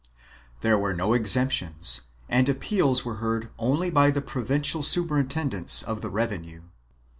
[0.61, 6.09] There were no exemptions and appeals were heard only by the provincial superintendents of the
[6.09, 6.63] revenue.